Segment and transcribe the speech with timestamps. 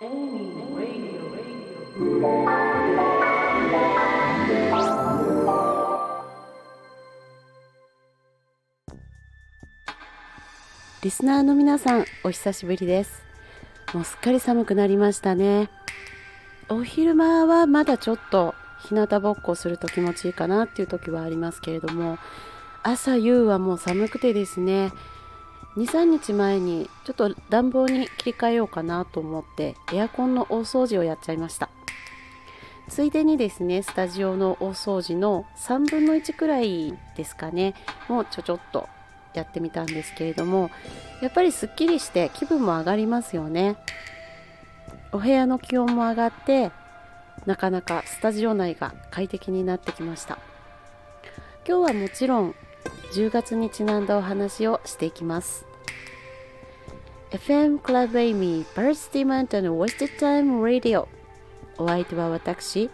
[0.00, 0.06] リ
[11.10, 13.22] スナーの皆さんお久しぶりです。
[13.92, 15.70] もうすっかり寒くなりましたね。
[16.68, 18.56] お昼間はまだちょっと
[18.88, 22.18] 日向ぼっこすると気持ちいいかなっていう時はありますけれども
[22.82, 24.90] 朝夕はもう寒くてですね
[25.76, 31.68] 23日前にちょっと暖房に切り替えようかなと思ってエアコンの大掃除をやっちゃいました。
[32.88, 37.74] ついでにですねスタジオの大掃除の3分の1くらいですかね
[38.08, 38.90] もうちょちょっと
[39.32, 40.70] やってみたんですけれども
[41.22, 43.76] やっぱりすっきりして気分も上がりますよね。
[45.12, 46.72] お部屋の気温も上がって
[47.46, 50.38] なかなかスタジオ内が快適になってきました。
[51.66, 52.54] 今日はもちろん
[53.14, 55.66] 10月にちなんだお話をしていきます。
[57.30, 61.06] FM クラブエイミーパースティマンタの Wasted Time Radio
[61.78, 62.90] お相手は私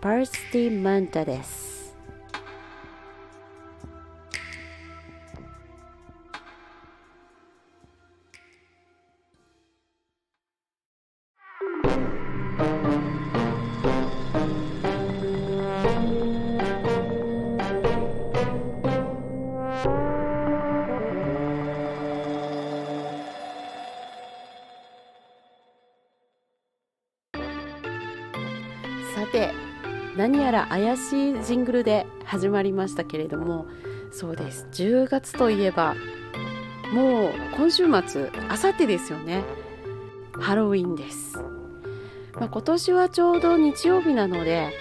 [0.00, 1.89] パースティマンタです。
[30.50, 33.68] やら怪しいジングルで始まりましたけれども
[34.10, 34.66] そうです。
[34.72, 35.94] 10月といえば
[36.92, 39.44] もう今週末あさってですよね。
[40.32, 41.38] ハロウィンです、
[42.34, 44.72] まあ、今年はちょうど日曜日なので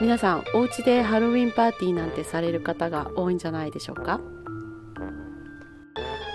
[0.00, 4.18] 皆さんお家でハロウィンパーティーなんてされる方が多いんじゃないでしょうか。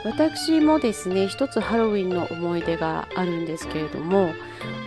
[0.06, 4.34] 私もですね一つハロウィンの思い出があるんですけれども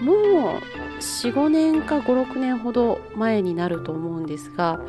[0.01, 4.81] もう45年か56年ほど前になると思うんですが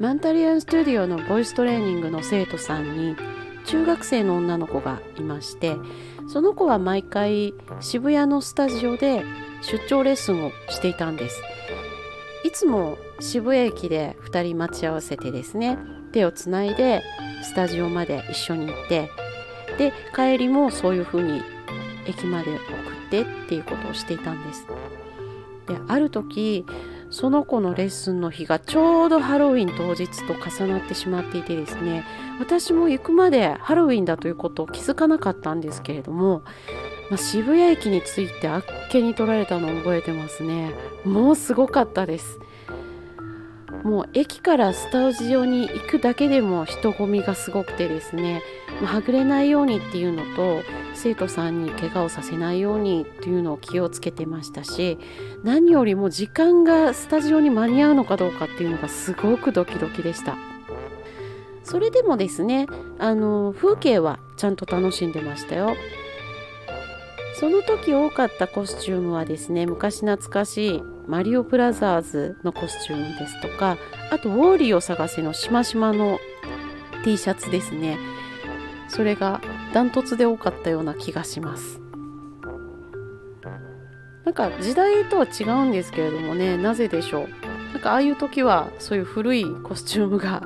[0.00, 3.16] マンタリアンスタジオのボイストレーニングの生徒さんに
[3.66, 5.76] 中学生の女の子がいまして
[6.28, 9.24] その子は毎回渋谷のスタジオで
[9.62, 11.42] 出張レッスンをしていたんです。
[12.44, 15.78] いつも渋谷駅で2人待ち合わせてですね
[16.12, 17.02] 手をつないで
[17.42, 19.10] スタジオまで一緒に行って
[19.78, 21.42] で帰りもそういう風に
[22.06, 24.66] 駅まで送ってっていうことをしていたんです。
[25.66, 26.64] である時
[27.10, 32.04] その子のレッスンの日がちょうどハロウィン当日と重なってしまっていてですね
[32.40, 36.42] 私も行くまでハロウィンだということを気づかなかったんですけれども、
[37.10, 40.74] まあ、渋谷駅に着いてあっけに取られたのを覚えてますね。
[41.04, 42.40] もうすごかったです。
[43.84, 48.42] もう駅からスタジオに行くだけでも人混みがすごくてですね
[48.82, 50.62] はぐれないようにっていうのと
[50.94, 54.98] 生徒さんに怪我をさせないようにっていうのを気をつけてましたし
[55.42, 60.36] 何よりも時間がスタジオに間に合うのかどうかっていうのがすごくドキドキでした。
[61.62, 62.66] それでもですね
[62.98, 65.74] あの風景はちゃんと楽しんでましたよ。
[67.34, 73.76] その時多かったコスチュームはですね昔懐かしいマリオブラザーズのコスチュームですとか
[74.10, 76.18] あとウォーリーを探せのしましまの
[77.04, 77.98] T シャツですね。
[78.88, 79.40] それが
[79.72, 81.80] ダントツで多かったような気がします。
[84.24, 87.28] なんか時代とは違うんですけれどもねなぜでしょう？
[87.72, 90.42] なんかああいう時はそういう古いコスチュームが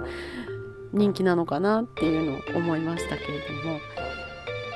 [0.93, 3.79] 人気なのかなっていうのを思いましたけれども。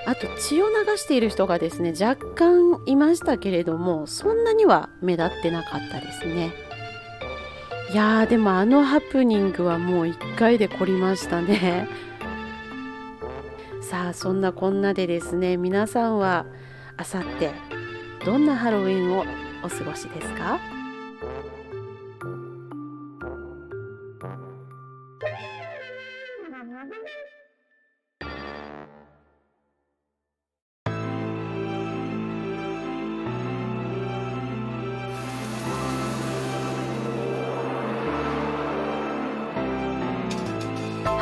[0.05, 6.53] あと血を流している人がですね若干いましたけれどもそんなには目立ってなかったですね。
[7.93, 11.87] いやーでもあのハプニングはもう1回で凝りましたね。
[13.83, 16.47] さあそんなこんなでですね皆さんは
[16.97, 17.51] あさって
[18.25, 19.25] どんなハロウィンを
[19.63, 20.59] お過ごしですか？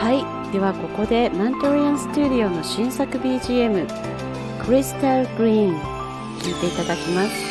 [0.00, 0.50] はい。
[0.50, 3.86] ではここでマントリアンスタジオの新作 BGM
[4.64, 5.80] クリスタルグリーン
[6.40, 7.49] 聴いていただきます。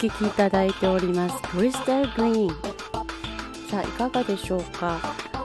[0.00, 1.42] 聴きいただいております。
[1.42, 2.56] クリスタルグリーン
[3.68, 4.98] さあいかがでしょうか？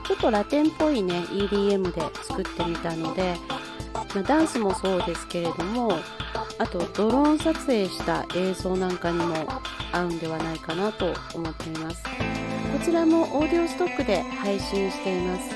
[0.06, 3.34] ちょっとラテンっぽいね EDM で作ってみたので、
[4.14, 5.98] まあ、ダンスもそうですけれども
[6.58, 9.34] あとドローン撮影した映像なんかにも
[9.92, 12.02] 合うんではないかなと思っています。
[12.04, 12.10] こ
[12.82, 15.50] ちらもオーディオストックで配信しています。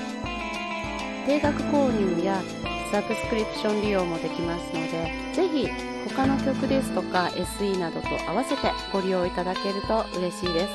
[1.24, 2.42] 定額購入や
[2.90, 5.68] サブスクリプション利用もできますのでぜひ
[6.14, 10.70] 他の曲ですとか SE などと合わせてご利用いただけると嬉しいです。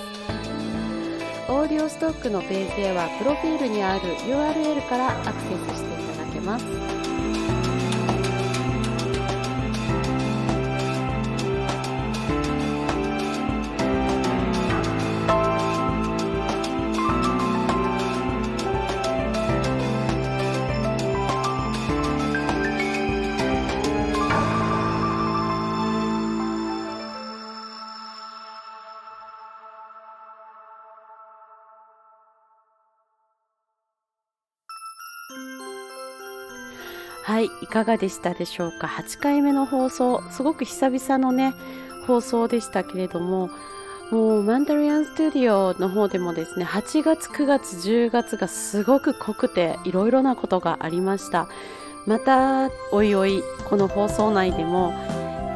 [1.48, 7.15] オーディオストックのページへはプロフィールにある URL からアクセスしていただけます。
[37.25, 41.56] はい、いかがでしたでしょうか？8回目の放送、すごく久々のね、
[42.06, 43.50] 放送でしたけれども、
[44.12, 51.48] もうマンダリアンスタジオの方でもですね、8月、9月、10月がすごく濃くて、いろいろなことがありました。
[52.06, 54.94] また、おいおい、この放送内でも、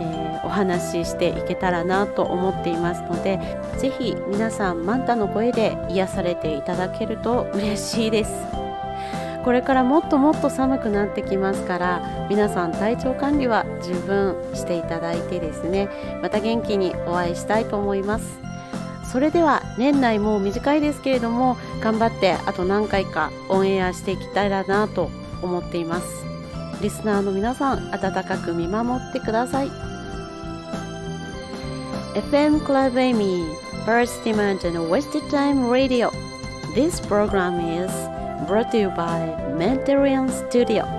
[0.01, 3.38] えー、お話ししていけたらなと思っていますので、
[3.77, 8.59] ぜひ皆さん、マンタの声で癒されていただけると嬉しいです。
[9.44, 15.90] これからもっともっと寒くなってきますから皆さん体調管理は十分していただいてですね
[16.22, 18.40] また元気にお会いしたいと思います。
[19.12, 25.10] それでは年内もう短いですけれども頑張ってあと何回かオンエアしていきたいなと
[25.42, 26.26] 思っています。
[26.82, 29.72] リスナーの皆さん温かく見守ってください。
[32.14, 33.46] FM Club Amy
[33.86, 36.12] First Demand and Wasted Time Radio
[36.76, 40.99] This program is brought to you by Mentarian Studio.